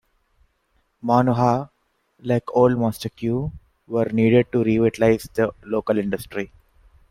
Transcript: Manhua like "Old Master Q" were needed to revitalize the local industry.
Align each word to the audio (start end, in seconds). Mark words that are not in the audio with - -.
Manhua 1.03 1.69
like 2.21 2.55
"Old 2.55 2.75
Master 2.79 3.07
Q" 3.09 3.51
were 3.85 4.05
needed 4.05 4.51
to 4.51 4.63
revitalize 4.63 5.29
the 5.31 5.53
local 5.63 5.99
industry. 5.99 6.51